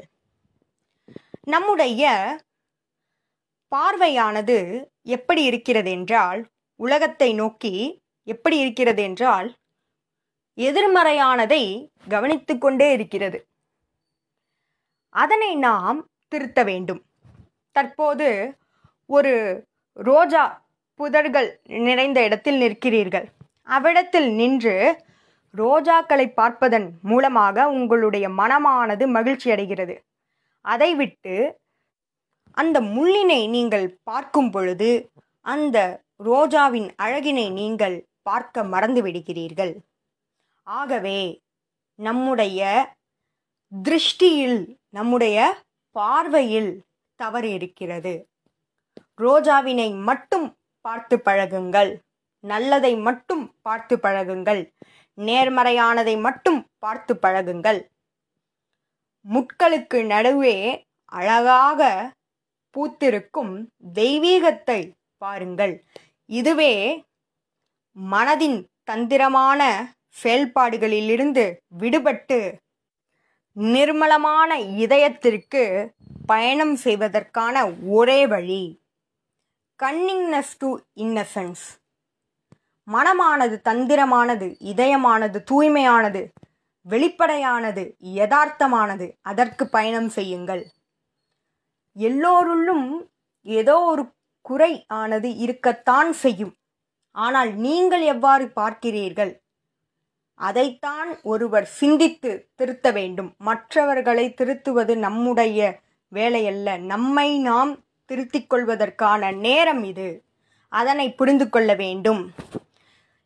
நம்முடைய 1.55 2.03
பார்வையானது 3.73 4.57
எப்படி 5.17 5.43
இருக்கிறது 5.43 5.91
என்றால் 5.91 6.41
உலகத்தை 6.81 7.29
நோக்கி 7.35 7.73
எப்படி 8.29 8.57
இருக்கிறது 8.59 9.03
என்றால் 9.03 9.49
எதிர்மறையானதை 10.59 11.63
கவனித்து 12.09 12.59
கொண்டே 12.59 12.93
இருக்கிறது. 12.93 13.39
அதனை 15.15 15.51
நாம் 15.57 15.99
திருத்த 16.29 16.61
வேண்டும். 16.65 17.03
தற்போது 17.73 18.29
ஒரு 19.11 19.33
ரோஜா 19.93 20.45
புதர்கள் 21.01 21.49
நிறைந்த 21.67 22.19
இடத்தில் 22.23 22.59
நிற்கிறீர்கள். 22.61 23.27
அவ்விடத்தில் 23.67 24.29
நின்று 24.35 24.75
ரோஜாக்களை 25.55 26.27
பார்ப்பதன் 26.35 26.87
மூலமாக 27.03 27.67
உங்களுடைய 27.71 28.29
மனமானது 28.29 29.05
மகிழ்ச்சி 29.07 29.51
அடைகிறது. 29.51 29.95
அதை 30.65 30.95
விட்டு 30.95 31.35
அந்த 32.51 32.81
முள்ளினை 32.81 33.41
நீங்கள் 33.49 33.87
பார்க்கும் 34.03 34.51
பொழுது 34.51 34.91
அந்த 35.41 35.79
ரோஜாவின் 36.25 36.89
அழகினை 37.03 37.47
நீங்கள் 37.51 37.97
பார்க்க 38.23 38.65
மறந்து 38.65 39.01
விடுகிறீர்கள். 39.03 39.75
ஆகவே 40.67 41.41
நம்முடைய 41.99 42.61
திருஷ்டியில் 43.73 44.59
நம்முடைய 44.91 45.39
பார்வையில் 45.97 46.73
தவறு 47.21 47.51
இருக்கிறது. 47.51 48.29
ரோஜாவினை 49.21 49.89
மட்டும் 50.03 50.47
பார்த்து 50.81 51.17
பழகுங்கள். 51.25 51.93
நல்லதை 52.45 52.97
மட்டும் 52.97 53.45
பார்த்து 53.63 53.97
பழகுங்கள். 53.97 54.63
நேர்மறையானதை 55.19 56.21
மட்டும் 56.21 56.61
பார்த்து 56.79 57.15
பழகுங்கள். 57.15 57.81
முட்களுக்கு 59.27 59.99
நடுவே 60.07 60.57
அழகாக 61.13 62.13
பூத்திருக்கும் 62.75 63.55
தெய்வீகத்தை 63.95 64.81
பாருங்கள். 65.19 65.75
இதுவே 66.31 66.73
மனதின் 67.97 68.59
தந்திரமான 68.85 69.61
செயல்பாடுகளிலிருந்து 70.23 71.45
விடுபட்டு 71.81 72.39
நிர்மலமான 73.57 74.51
இதயத்திற்கு 74.85 75.63
பயணம் 76.27 76.77
செய்வதற்கான 76.77 77.57
ஒரே 77.99 78.21
வழி 78.27 78.63
கன்னிங்னஸ் 79.81 80.55
டு 80.59 80.71
இன்னசென்ஸ் 81.05 81.65
மனமானது 82.89 83.57
தந்திரமானது 83.69 84.47
இதயமானது 84.73 85.39
தூய்மையானது 85.51 86.23
வெளிப்படையானது 86.87 87.83
யதார்த்தமானது 88.19 89.07
அதற்கு 89.31 89.65
பயணம் 89.69 90.09
செய்யுங்கள். 90.09 90.63
எல்லோருள்ளும் 91.97 92.87
ஏதோ 93.47 93.77
ஒரு 93.93 94.03
குறை 94.41 94.73
ஆனது 95.01 95.29
இருக்கத்தான் 95.37 96.11
செய்யும். 96.25 96.55
ஆனால் 97.17 97.51
நீங்கள் 97.65 98.05
எவ்வாறு 98.15 98.47
பார்க்கிறீர்கள்? 98.61 99.33
அதைத்தான் 100.37 101.19
ஒருவர் 101.23 101.67
சிந்தித்து 101.67 102.49
திருத்த 102.55 102.91
வேண்டும். 102.91 103.35
மற்றவர்களை 103.39 104.35
திருத்துவது 104.37 104.97
நம்முடைய 104.97 105.79
வேலையல்ல. 106.15 106.79
நம்மை 106.79 107.39
நாம் 107.39 107.79
திருத்திக் 108.05 108.51
கொள்வதற்கான 108.51 109.31
நேரம் 109.31 109.85
இது. 109.85 110.25
அதனை 110.69 111.15
புரிந்து 111.15 111.49
கொள்ள 111.49 111.75
வேண்டும். 111.75 112.31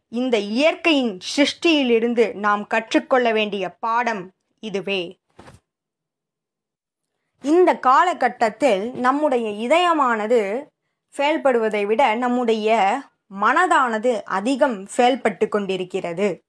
இந்த 0.08 0.38
இயற்கையின் 0.38 1.18
சிருஷ்டியிலிருந்து 1.36 2.32
நாம் 2.32 2.66
கற்றுக்கொள்ள 2.66 3.32
வேண்டிய 3.32 3.70
பாடம் 3.70 4.32
இதுவே. 4.60 5.18
இந்த 7.42 7.76
காலகட்டத்தில் 7.76 8.90
நம்முடைய 8.90 9.68
இதயமானது 9.68 10.66
செயல்படுவதை 11.16 11.86
விட 11.86 12.14
நம்முடைய 12.14 13.00
மனதானது 13.40 14.22
அதிகம் 14.22 14.86
செயல்பட்டு 14.86 15.48
கொண்டிருக்கிறது. 15.48 16.42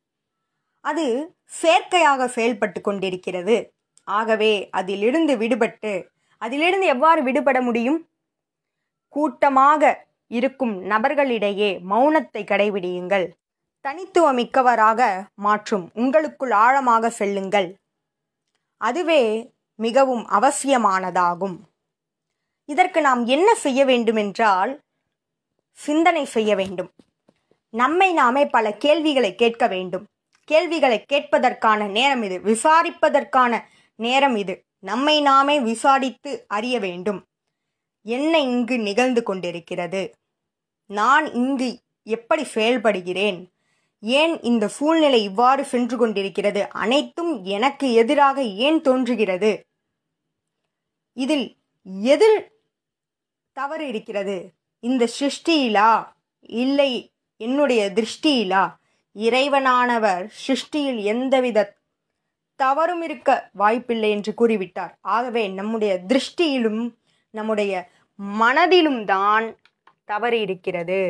அது 0.81 1.35
செயற்கையாக 1.45 2.27
செயல்பட்டு 2.27 2.81
கொண்டிருக்கிறது. 2.81 3.73
ஆகவே 4.03 4.70
அதிலிருந்து 4.70 5.37
விடுபட்டு 5.37 6.07
அதிலிருந்து 6.37 6.85
எவ்வாறு 6.85 7.24
விடுபட 7.24 7.61
முடியும்? 7.61 8.09
கூட்டமாக 9.07 10.07
இருக்கும் 10.27 10.83
நபர்களிடையே 10.83 11.79
மௌனத்தை 11.89 12.44
கடைபிடியுங்கள். 12.44 13.25
தனித்துவமிக்கவராக 13.85 15.01
மாற்றும் 15.35 15.89
உங்களுக்குள் 15.94 16.51
ஆழமாக 16.51 17.09
செல்லுங்கள். 17.09 17.75
அதுவே 18.77 19.53
மிகவும் 19.75 20.27
அவசியமானதாகும். 20.29 21.57
இதற்கு 22.65 23.01
நாம் 23.01 23.25
என்ன 23.25 23.55
செய்ய 23.55 23.85
வேண்டுமென்றால் 23.85 24.79
சிந்தனை 25.72 26.25
செய்ய 26.25 26.55
வேண்டும். 26.55 26.91
நம்மை 27.70 28.13
நாமே 28.13 28.46
பல 28.46 28.74
கேள்விகளை 28.74 29.35
கேட்க 29.35 29.67
வேண்டும். 29.67 30.05
கேள்விகளை 30.51 31.05
கேட்பதற்கான 31.14 31.90
நேரம் 31.90 32.24
இது. 32.24 32.37
விசாரிப்பதற்கான 32.40 33.61
நேரம் 33.96 34.35
இது. 34.35 34.64
நம்மை 34.79 35.22
நாமே 35.22 35.59
விசாரித்து 35.59 36.46
அறிய 36.48 36.79
வேண்டும். 36.79 37.25
என்ன 38.03 38.40
இங்கு 38.40 38.79
நிகழ்ந்து 38.79 39.24
கொண்டிருக்கிறது? 39.24 40.01
நான் 40.85 41.33
இங்கு 41.33 41.79
எப்படி 42.03 42.44
செயல்படுகிறேன்? 42.44 43.46
ஏன் 44.01 44.42
இந்த 44.42 44.68
சூழ்நிலை 44.68 45.24
இவ்வாறு 45.24 45.64
சென்று 45.66 45.98
கொண்டிருக்கிறது? 45.98 46.70
அனைத்தும் 46.70 47.44
எனக்கு 47.44 47.94
எதிராக 47.94 48.44
ஏன் 48.44 48.81
தோன்றுகிறது? 48.81 49.51
இதில் 51.14 51.55
எதில் 52.01 52.40
தவறு 53.53 53.87
இருக்கிறது? 53.87 54.53
இந்த 54.79 55.07
சிருஷ்டியிலா? 55.20 56.05
இல்லை 56.42 57.11
என்னுடைய 57.37 57.92
திருஷ்டியிலா? 57.96 58.64
இறைவனானவர் 59.15 60.25
சிருஷ்டியில் 60.47 61.00
எந்தவித 61.03 61.77
தவறும் 62.55 63.01
இருக்க 63.01 63.50
வாய்ப்பில்லை 63.51 64.09
என்று 64.09 64.31
கூறிவிட்டார். 64.41 64.93
ஆகவே 65.01 65.47
நம்முடைய 65.47 66.01
திருஷ்டியிலும் 66.07 66.95
நம்முடைய 67.29 67.89
மனதிலும் 68.15 69.05
தான் 69.05 69.55
தவறு 70.05 70.39
இருக்கிறது. 70.39 71.01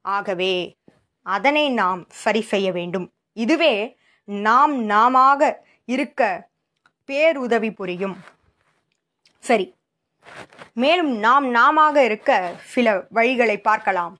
ஆகவே 0.00 0.76
அதனை 1.22 1.70
நாம் 1.70 2.06
சரி 2.08 2.40
செய்ய 2.40 2.72
வேண்டும். 2.72 3.06
இதுவே 3.32 3.96
நாம் 4.24 4.74
நாமாக 4.84 5.62
இருக்க 5.84 6.50
பேருதவி 7.04 7.70
புரியும். 7.72 8.16
சரி 9.38 9.74
மேலும் 10.72 11.12
நாம் 11.18 11.46
நாமாக 11.50 12.04
இருக்க 12.04 12.30
சில 12.64 13.06
வழிகளை 13.14 13.56
பார்க்கலாம். 13.56 14.14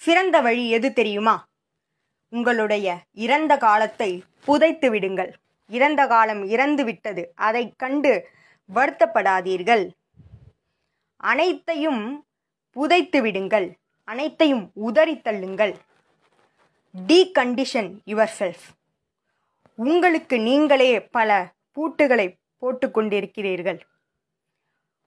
சிறந்த 0.00 0.40
வழி 0.40 0.70
எது 0.70 0.92
தெரியுமா? 0.92 1.34
உங்களுடைய 2.34 2.86
இறந்த 3.24 3.52
காலத்தை 3.64 4.10
புதைத்து 4.46 4.88
விடுங்கள். 4.90 5.32
இறந்த 5.70 6.02
காலம் 6.06 6.42
இறந்து 6.54 6.82
விட்டது. 6.84 7.22
அதை 7.48 7.64
கண்டு 7.82 8.12
வருத்தப்படாதீர்கள். 8.74 9.84
அனைத்தையும் 11.16 12.04
புதைத்து 12.76 13.18
விடுங்கள். 13.22 13.68
அனைத்தையும் 14.08 14.64
உதறி 14.86 15.14
தள்ளுங்கள். 15.18 15.74
டீகண்டிஷன் 16.94 17.90
யுவர் 18.10 18.34
செல்ஃப் 18.38 18.66
உங்களுக்கு 19.84 20.36
நீங்களே 20.40 20.90
பல 21.16 21.30
பூட்டுகளை 21.76 22.26
போட்டு 22.60 22.86
கொண்டிருக்கிறீர்கள். 22.88 23.80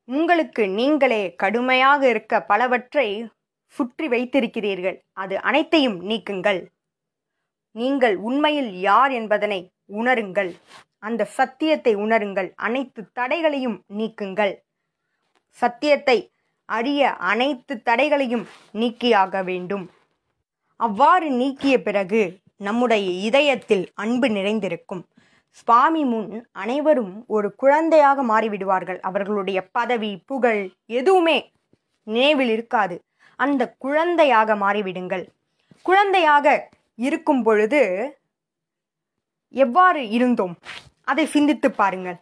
உங்களுக்கு 0.08 0.64
நீங்களே 0.80 1.22
கடுமையாக 1.44 2.02
இருக்க 2.10 2.34
பலவற்றை 2.52 3.08
சுற்றி 3.76 4.08
வைத்திருக்கிறீர்கள். 4.08 4.98
அது 5.24 5.36
அனைத்தையும் 5.50 5.98
நீக்குங்கள். 6.10 6.62
நீங்கள் 7.80 8.16
உண்மையில் 8.28 8.72
யார் 8.80 9.12
என்பதனை 9.12 9.60
உணருங்கள். 10.00 10.52
அந்த 11.08 11.28
சத்தியத்தை 11.38 11.94
உணருங்கள். 11.96 12.50
அனைத்து 12.68 13.02
தடைகளையும் 13.20 13.78
நீக்குங்கள். 13.98 14.54
சத்தியத்தை 15.60 16.18
அறிய 16.70 17.02
அனைத்து 17.32 17.74
தடைகளையும் 17.90 18.46
நீக்கியாக 18.82 19.44
வேண்டும். 19.44 19.86
அவ்வாறு 20.80 21.28
நீக்கிய 21.42 21.76
பிறகு 21.82 22.22
நம்முடைய 22.68 23.08
இதயத்தில் 23.28 23.86
அன்பு 24.04 24.28
நிறைந்திருக்கும். 24.30 25.04
சுவாமி 25.60 26.04
முன் 26.06 26.32
அனைவரும் 26.64 27.14
ஒரு 27.28 27.48
குழந்தையாக 27.56 28.24
மாறிவிடுவார்கள். 28.24 29.00
அவர்களுடைய 29.10 29.60
பதவி 29.78 30.12
புகழ் 30.30 30.62
எதுவுமே 31.00 31.38
நினைவில் 32.08 32.52
இருக்காது. 32.56 32.96
அந்த 33.40 33.64
குழந்தையாக 33.78 34.56
மாறிவிடுங்கள். 34.56 35.26
குழந்தையாக 35.82 36.48
இருக்கும் 36.98 37.44
பொழுது 37.44 37.82
எவ்வாறு 39.50 40.10
இருந்தோம்? 40.10 40.56
அதை 41.04 41.26
சிந்தித்து 41.26 41.72
பாருங்கள். 41.72 42.18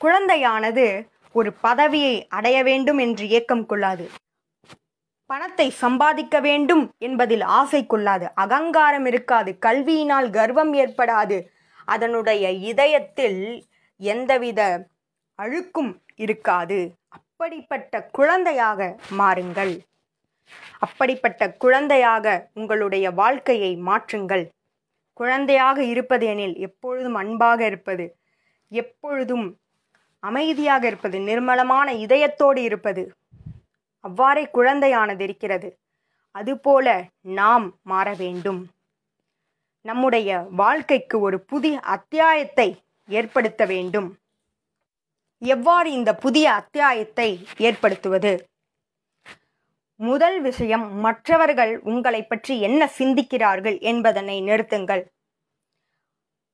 குழந்தையானது 0.00 1.08
ஒரு 1.32 1.52
பதவியை 1.52 2.26
அடைய 2.28 2.62
வேண்டும் 2.62 2.98
என்று 2.98 3.28
ஏக்கம் 3.28 3.66
கொள்ளாது. 3.66 4.10
பணத்தை 5.26 5.70
சம்பாதிக்க 5.70 6.40
வேண்டும் 6.40 6.92
என்பதில் 6.98 7.40
ஆசை 7.40 7.86
கொள்ளாது. 7.86 8.30
அகங்காரம் 8.34 9.06
இருக்காது. 9.06 9.58
கல்வியினால் 9.66 10.30
கர்வம் 10.30 10.74
ஏற்படாது. 10.74 11.44
அதனுடைய 11.84 12.50
இதயத்தில் 12.50 13.64
எந்தவித 13.96 14.86
அழுக்கும் 15.42 15.92
இருக்காது. 16.14 16.92
அப்படிப்பட்ட 17.08 18.02
குழந்தையாக 18.02 18.98
மாறுங்கள். 19.18 19.78
அப்படிப்பட்ட 20.86 21.42
குழந்தையாக 21.62 22.26
உங்களுடைய 22.54 23.06
வாழ்க்கையை 23.10 23.72
மாற்றுங்கள். 23.86 24.44
குழந்தையாக 25.20 25.78
இருப்பது 25.84 26.24
எனில் 26.26 26.56
எப்பொழுதும் 26.58 27.14
அன்பாக 27.14 27.60
இருப்பது 27.66 28.06
எப்பொழுதும் 28.72 29.46
அமைதியாக 30.22 30.82
இருப்பது 30.86 31.16
நிர்மலமான 31.20 31.88
இதயத்தோடு 32.04 32.60
இருப்பது 32.68 33.02
அவ்வாறே 34.04 34.44
குழந்தையானது 34.52 35.22
இருக்கிறது. 35.26 35.68
அதுபோல 36.34 36.86
நாம் 37.38 37.66
மாற 37.82 38.08
வேண்டும். 38.14 38.60
நம்முடைய 39.84 40.28
வாழ்க்கைக்கு 40.56 41.16
ஒரு 41.20 41.38
புதிய 41.50 41.74
அத்தியாயத்தை 41.94 42.68
ஏற்படுத்த 43.08 43.62
வேண்டும். 43.64 44.08
எவ்வாறு 45.42 45.88
இந்த 45.92 46.10
புதிய 46.14 46.46
அத்தியாயத்தை 46.52 47.28
ஏற்படுத்துவது? 47.58 48.32
முதல் 49.96 50.40
விஷயம் 50.40 51.00
மற்றவர்கள் 51.00 51.78
உங்களை 51.78 52.22
பற்றி 52.22 52.60
என்ன 52.60 52.90
சிந்திக்கிறார்கள் 52.98 53.80
என்பதனை 53.80 54.42
நிறுத்துங்கள். 54.42 55.04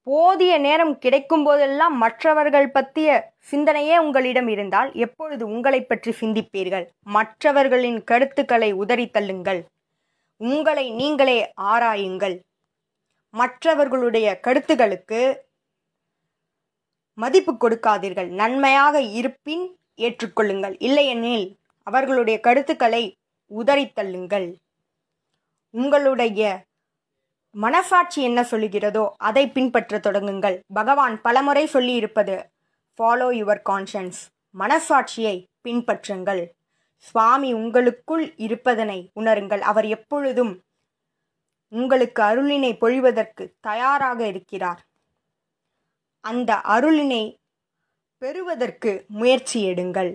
போதிய 0.02 0.58
நேரம் 0.58 0.98
கிடைக்கும் 0.98 1.44
போதெல்லாம் 1.44 1.96
மற்றவர்கள் 1.96 2.70
பற்றிய 2.70 3.34
சிந்தனையே 3.50 3.96
உங்களிடம் 3.96 4.48
இருந்தால் 4.48 4.92
எப்பொழுது 4.92 5.48
உங்களை 5.48 5.84
பற்றி 5.84 6.14
சிந்திப்பீர்கள்? 6.20 6.86
மற்றவர்களின் 7.00 8.04
கருத்துக்களை 8.04 8.72
உதறி 8.72 9.06
தள்ளுங்கள். 9.06 9.60
உங்களை 10.36 10.90
நீங்களே 10.90 11.52
ஆராயுங்கள். 11.54 12.40
மற்றவர்களுடைய 13.30 14.40
கருத்துகளுக்கு 14.42 15.40
மதிப்பு 17.14 17.52
கொடுக்காதீர்கள். 17.54 18.28
நன்மையாக 18.28 19.00
இருப்பின் 19.00 19.78
ஏற்றுக்கொள்ளுங்கள். 19.96 20.76
இல்லையெனில் 20.78 21.58
அவர்களுடைய 21.82 22.40
கருத்துக்களை 22.40 23.18
உதறித்தள்ளுங்கள் 23.58 24.48
உங்களுடைய 25.74 26.68
மனசாட்சி 27.54 28.22
என்ன 28.22 28.40
சொல்லுகிறதோ 28.42 29.04
அதை 29.16 29.50
பின்பற்ற 29.50 29.98
தொடங்குங்கள். 29.98 30.60
பகவான் 30.74 31.20
பலமுறை 31.20 31.66
சொல்லி 31.66 31.94
இருப்பது 31.94 32.36
ஃபாலோ 32.98 33.28
யுவர் 33.40 33.62
கான்ஷியன்ஸ் 33.70 34.20
மனசாட்சியை 34.58 35.36
பின்பற்றுங்கள். 35.64 36.42
சுவாமி 36.96 37.52
உங்களுக்குள் 37.52 38.24
இருப்பதனை 38.36 38.98
உணருங்கள். 39.20 39.60
அவர் 39.60 39.86
எப்பொழுதும் 39.86 40.62
உங்களுக்கு 41.72 42.22
அருளினை 42.22 42.72
பொழிவதற்கு 42.80 43.44
தயாராக 43.60 44.26
இருக்கிறார். 44.26 44.80
அந்த 46.24 46.60
அருளினை 46.68 47.36
பெறுவதற்கு 48.18 49.04
முயற்சி 49.08 49.58
எடுங்கள். 49.64 50.10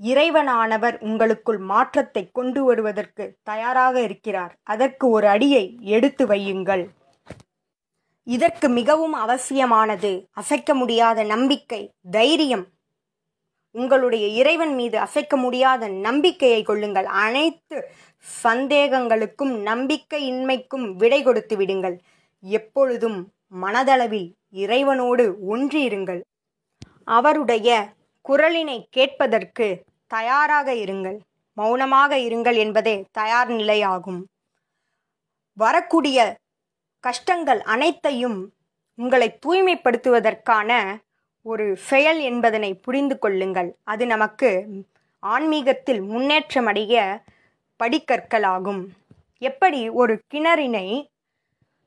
இறைவனானவர் 0.00 0.96
உங்களுக்குள் 0.98 1.58
மாற்றத்தை 1.58 2.30
கொண்டு 2.32 2.64
வருவதற்கு 2.64 3.36
தயாராக 3.42 4.00
இருக்கிறார். 4.00 4.58
அதற்கு 4.62 5.08
ஒரு 5.08 5.28
அடியை 5.28 5.78
எடுத்து 5.80 6.26
வையுங்கள். 6.26 6.88
இதற்கு 8.22 8.68
மிகவும் 8.68 9.12
அவசியமானது 9.12 10.28
அசைக்க 10.30 10.74
முடியாத 10.74 11.22
நம்பிக்கை 11.22 11.90
தைரியம். 12.10 12.66
உங்களுடைய 13.70 14.26
இறைவன் 14.26 14.74
மீது 14.74 14.98
அசைக்க 14.98 15.36
முடியாத 15.36 15.88
நம்பிக்கையை 15.88 16.62
கொள்ளுங்கள். 16.62 17.04
அனைத்து 17.04 17.90
சந்தேகங்களுக்கும் 18.44 19.54
நம்பிக்கையின்மைக்கும் 19.70 20.96
விடை 20.96 21.22
கொடுத்து 21.22 21.56
விடுங்கள். 21.56 21.96
எப்பொழுதும் 22.42 23.32
மனதளவில் 23.60 24.32
இறைவனோடு 24.54 25.24
ஒன்றியிருங்கள் 25.46 26.22
அவருடைய 27.04 27.96
குரலினை 28.24 28.78
கேட்பதற்கு 28.90 29.66
தயாராக 30.08 30.74
இருங்கள். 30.74 31.18
மௌனமாக 31.52 32.16
இருங்கள் 32.16 32.56
என்பதே 32.56 33.04
தயார் 33.10 33.50
நிலையாகும். 33.50 34.20
வரக்கூடிய 35.52 36.36
கஷ்டங்கள் 37.00 37.60
அனைத்தையும் 37.62 38.52
உங்களை 38.94 39.38
தூய்மைப்படுத்துவதற்கான 39.46 40.70
ஒரு 41.42 41.76
செயல் 41.76 42.20
என்பதனை 42.20 42.74
புரிந்து 42.74 43.18
கொள்ளுங்கள். 43.18 43.76
அது 43.84 44.06
நமக்கு 44.06 44.68
ஆன்மீகத்தில் 45.20 46.02
முன்னேற்றமடைய 46.02 47.22
படிக்கற்களாகும். 47.82 48.82
எப்படி 49.38 49.88
ஒரு 49.88 50.14
கிணறினை 50.34 50.86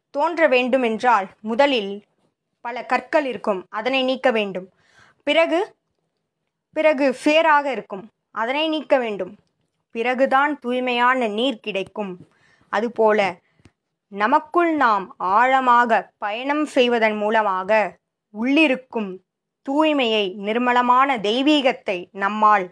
தோன்ற 0.10 0.48
வேண்டுமென்றால் 0.48 1.28
முதலில் 1.42 2.04
பல 2.62 2.86
கற்கள் 2.86 3.26
இருக்கும். 3.26 3.66
அதனை 3.70 4.04
நீக்க 4.04 4.32
வேண்டும். 4.32 4.68
பிறகு 5.24 5.60
பிறகு 6.74 7.18
ஃபேராக 7.24 7.66
இருக்கும். 7.66 8.04
அதனை 8.32 8.70
நீக்க 8.70 8.98
வேண்டும். 8.98 9.34
பிறகுதான் 9.96 10.60
தூய்மையான 10.60 11.28
நீர் 11.28 11.60
கிடைக்கும். 11.60 12.14
அதுபோல 12.70 13.20
நமக்குள் 14.08 14.72
நாம் 14.76 15.16
ஆழமாக 15.18 16.12
பயணம் 16.18 16.66
செய்வதன் 16.66 17.18
மூலமாக 17.18 17.72
உள்ளிருக்கும் 18.34 19.12
தூய்மையை 19.70 20.26
நிர்மலமான 20.36 21.18
தெய்வீகத்தை 21.18 21.98
நம்மால் 22.12 22.66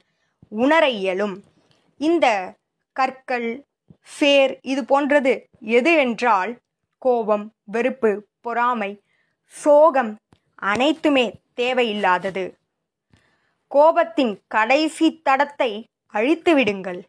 உணர 0.49 0.89
இயலும். 0.89 1.43
இந்த 1.97 2.27
கற்கள் 2.91 3.65
சேர் 4.01 4.59
இது 4.61 4.85
போன்றது. 4.85 5.33
எது 5.59 5.93
என்றால் 5.93 6.57
கோபம் 6.97 7.45
வெறுப்பு 7.63 8.11
பொறாமை 8.41 8.91
சோகம் 9.45 10.11
அனைத்துமே 10.55 11.25
தேவையில்லாதது. 11.55 12.45
கோபத்தின் 13.71 14.33
கடைசி 14.47 15.07
தடத்தை 15.27 15.71
அழித்து 16.13 16.51
விடுங்கள். 16.55 17.01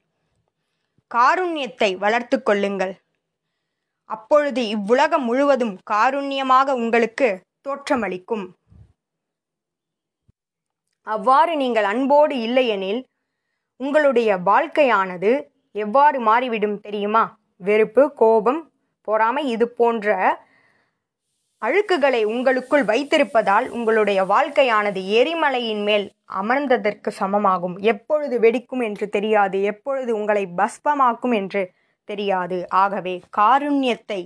காருண்யத்தை 1.11 1.91
வளர்த்து 1.99 2.37
கொள்ளுங்கள். 2.43 2.93
அப்பொழுது 4.11 4.63
இவ்வுலகம் 4.69 5.25
முழுவதும் 5.29 5.75
காருண்யமாக 5.91 6.75
உங்களுக்கு 6.83 7.29
தோற்றமளிக்கும். 7.67 8.47
அவ்வாறு 11.07 11.53
நீங்கள் 11.57 11.87
அன்போடு 11.93 12.35
இல்லையெனில் 12.47 13.01
உங்களுடைய 13.81 14.31
வாழ்க்கையானது 14.49 15.31
எவ்வாறு 15.75 16.19
மாறிவிடும் 16.21 16.79
தெரியுமா? 16.87 17.25
வெறுப்பு 17.67 18.03
கோபம் 18.21 18.61
பொறாமை 19.09 19.43
இது 19.55 19.67
போன்ற 19.81 20.15
அழுக்குகளை 21.63 22.21
உங்களுக்குள் 22.25 22.85
வைத்திருப்பதால் 22.85 23.67
உங்களுடைய 23.69 24.21
வாழ்க்கையானது 24.25 25.01
எரிமலையின் 25.19 25.83
மேல் 25.83 26.07
அமர்ந்ததற்கு 26.41 27.11
சமமாகும். 27.19 27.77
எப்பொழுது 27.83 28.37
வெடிக்கும் 28.41 28.83
என்று 28.83 29.09
தெரியாது 29.09 29.63
எப்பொழுது 29.63 30.11
உங்களை 30.17 30.45
பஸ்பமாக்கும் 30.57 31.35
என்று 31.35 31.63
தெரியாது. 32.05 32.59
ஆகவே 32.69 33.15
காருண்யத்தை 33.39 34.21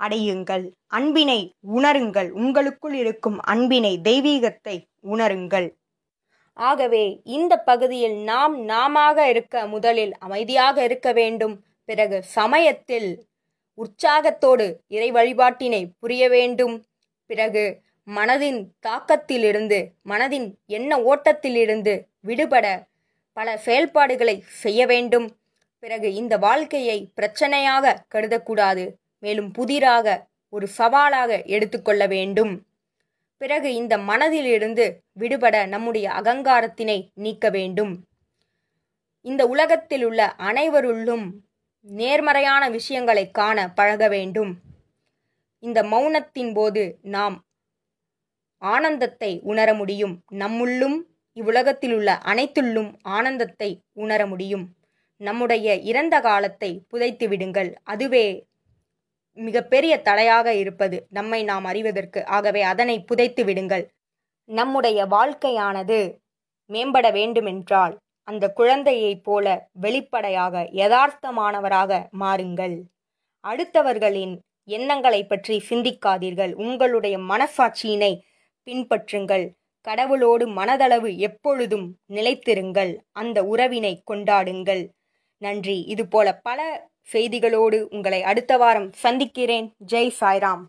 அடையுங்கள். 0.00 0.64
அன்பினை 0.86 1.40
உணருங்கள். 1.76 2.30
உங்களுக்குள் 2.30 2.94
இருக்கும் 2.94 3.38
அன்பினை 3.38 4.00
தெய்வீகத்தை 4.02 4.76
உணருங்கள். 5.08 5.68
ஆகவே 6.52 7.04
இந்த 7.24 7.54
பகுதியில் 7.56 8.16
நாம் 8.22 8.54
நாமாக 8.64 9.28
இருக்க 9.28 9.66
முதலில் 9.66 10.14
அமைதியாக 10.18 10.82
இருக்க 10.84 11.12
வேண்டும். 11.12 11.56
பிறகு 11.84 12.22
சமயத்தில் 12.22 13.10
உற்சாகத்தோடு 13.82 14.66
இறை 14.88 15.08
வழிபாட்டினை 15.12 15.82
புரிய 16.00 16.22
வேண்டும். 16.28 16.74
பிறகு 17.30 17.64
மனதின் 18.08 18.60
தாக்கத்திலிருந்து 18.86 19.78
மனதின் 20.08 20.48
எண்ண 20.66 20.98
ஓட்டத்திலிருந்து 21.10 21.94
விடுபட 22.20 22.66
பல 23.36 23.56
செயல்பாடுகளை 23.56 24.36
செய்ய 24.62 24.80
வேண்டும். 24.86 25.28
பிறகு 25.82 26.08
இந்த 26.14 26.34
வாழ்க்கையை 26.38 26.98
பிரச்சனையாக 27.16 27.94
கருதக்கூடாது. 28.14 28.84
மேலும் 29.18 29.50
புதிராக 29.50 30.26
ஒரு 30.52 30.66
சவாலாக 30.78 31.30
எடுத்துக்கொள்ள 31.44 32.06
வேண்டும். 32.06 32.52
பிறகு 33.40 33.68
இந்த 33.74 33.94
மனதிலிருந்து 34.10 34.86
விடுபட 35.12 35.56
நம்முடைய 35.66 36.06
அகங்காரத்தினை 36.10 36.98
நீக்க 37.14 37.48
வேண்டும். 37.50 37.92
இந்த 39.24 39.42
உலகத்தில் 39.46 40.04
உள்ள 40.04 40.20
அனைவருள்ளும் 40.38 41.26
நேர்மறையான 41.82 42.70
விஷயங்களை 42.70 43.30
காண 43.30 43.58
பழக 43.70 44.08
வேண்டும். 44.08 44.52
இந்த 45.58 45.82
மௌனத்தின் 45.82 46.52
போது 46.52 46.98
நாம் 47.02 47.36
ஆனந்தத்தை 48.62 49.40
உணர 49.42 49.74
முடியும். 49.74 50.22
நம்முள்ளும் 50.34 50.98
இவ்வுலகத்திலுள்ள 51.36 52.18
அனைத்துள்ளும் 52.24 52.94
ஆனந்தத்தை 53.02 53.80
உணர 53.92 54.26
முடியும். 54.26 54.66
நம்முடைய 55.16 55.74
இறந்த 55.74 56.20
காலத்தை 56.20 56.70
புதைத்து 56.88 57.28
விடுங்கள். 57.28 57.74
அதுவே 57.82 58.46
மிகப்பெரிய 59.32 60.02
தடையாக 60.02 60.54
இருப்பது. 60.54 61.06
நம்மை 61.10 61.44
நாம் 61.44 61.64
அறிவதற்கு 61.64 62.26
ஆகவே 62.26 62.62
அதனை 62.62 62.96
புதைத்து 63.00 63.44
விடுங்கள். 63.44 63.84
நம்முடைய 64.44 65.06
வாழ்க்கையானது 65.06 65.98
மேம்பட 66.70 67.12
வேண்டுமென்றால் 67.12 67.94
அந்த 68.30 68.52
குழந்தையைப் 68.52 69.24
போல 69.24 69.46
வெளிப்படையாக 69.72 70.62
யதார்த்தமானவராக 70.72 72.08
மாறுங்கள். 72.20 72.76
அடுத்தவர்களின் 73.48 74.34
எண்ணங்களை 74.64 75.26
பற்றி 75.26 75.62
சிந்திக்காதீர்கள். 75.68 76.52
உங்களுடைய 76.52 77.18
மனசாட்சியினை 77.18 78.12
பின்பற்றுங்கள். 78.66 79.44
கடவுளோடு 79.88 80.46
மனதளவு 80.58 81.16
எப்பொழுதும் 81.16 81.88
நிலைத்திருங்கள். 82.12 82.92
அந்த 83.12 83.44
உறவினை 83.44 84.02
கொண்டாடுங்கள். 84.10 84.82
நன்றி. 85.38 85.82
இதுபோல 85.84 86.38
பல 86.42 86.88
செய்திகளோடு 87.12 87.80
உங்களை 87.90 88.22
அடுத்த 88.22 88.56
வாரம் 88.56 88.92
சந்திக்கிறேன். 88.92 89.74
ஜெய் 89.92 90.14
சாய்ராம். 90.20 90.64